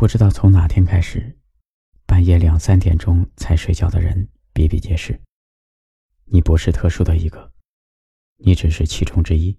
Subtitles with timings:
[0.00, 1.36] 不知道从哪天开始，
[2.06, 5.20] 半夜两三点钟才睡觉的人比比皆是。
[6.24, 7.52] 你不是特殊的一个，
[8.38, 9.54] 你只是其中之一。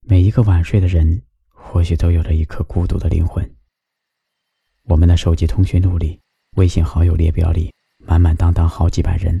[0.00, 3.48] 每一个晚睡的人，或许都有着一颗孤独的灵魂。
[4.82, 6.18] 我们的手机通讯录里、
[6.56, 9.40] 微信好友列表里，满满当当好几百人，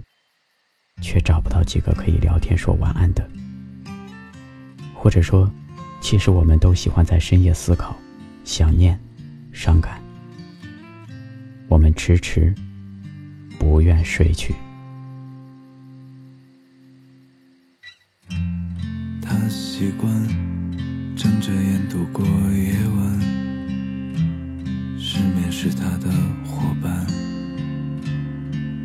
[1.02, 3.28] 却找不到几个可以聊天说晚安的。
[4.94, 5.52] 或者说，
[6.00, 7.96] 其实我们都喜欢在深夜思考、
[8.44, 8.96] 想念。
[9.52, 10.00] 伤感，
[11.68, 12.54] 我们迟迟
[13.58, 14.54] 不愿睡去。
[19.20, 20.10] 他习惯
[21.16, 23.20] 睁着眼度过夜晚，
[24.98, 26.10] 失眠是他的
[26.44, 27.06] 伙伴，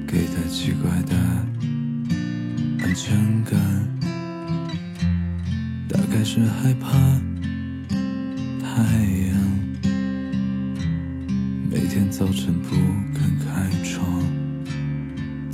[0.07, 1.15] 给他奇怪的
[2.83, 3.59] 安全感，
[5.87, 6.89] 大概是害怕
[8.61, 9.24] 太阳。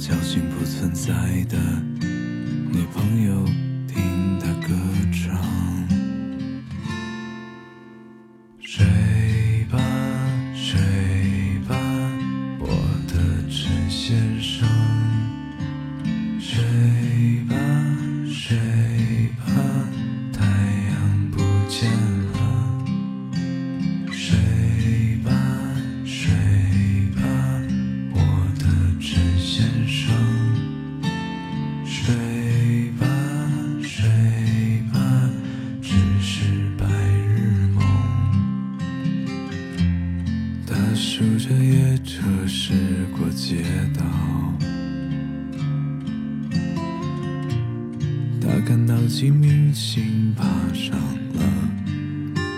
[0.02, 1.14] 叫醒不存在
[1.48, 1.60] 的
[2.02, 3.46] 女朋友，
[3.88, 4.74] 听他歌
[5.12, 5.40] 唱。
[8.60, 8.84] 睡
[9.70, 9.78] 吧，
[10.56, 10.80] 睡
[11.70, 11.76] 吧，
[12.58, 12.66] 我
[13.08, 14.68] 的陈先生。
[16.40, 16.64] 睡
[43.94, 44.04] 到，
[48.42, 50.96] 他看到几明星爬上
[51.34, 51.42] 了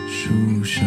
[0.07, 0.85] 树梢，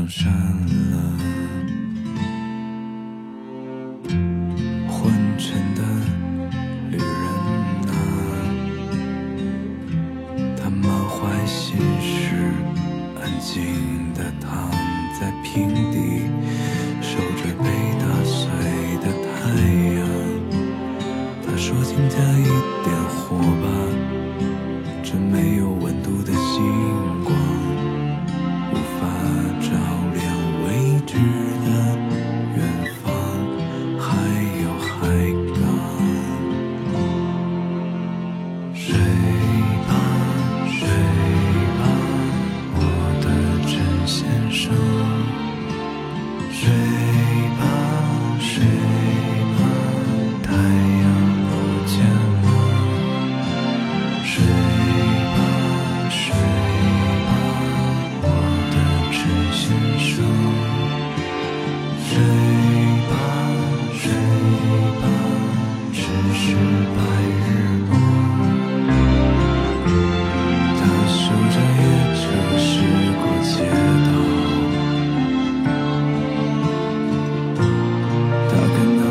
[0.00, 0.32] 上山
[0.92, 0.96] 了，
[4.88, 5.82] 昏沉的
[6.90, 7.04] 旅人
[7.86, 7.92] 啊，
[10.56, 12.52] 他满怀心事，
[13.20, 13.52] 安静
[14.14, 14.70] 地躺
[15.20, 16.22] 在平地，
[17.02, 17.64] 守着被
[17.98, 18.40] 打碎
[19.02, 19.34] 的太
[19.98, 20.00] 阳。
[21.44, 22.44] 他说：“请加一
[22.84, 23.66] 点火吧，
[25.02, 25.59] 这没有。”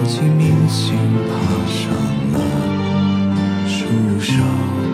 [0.09, 0.97] 几明星
[1.29, 1.37] 爬
[1.67, 1.93] 上
[2.33, 4.88] 了树梢。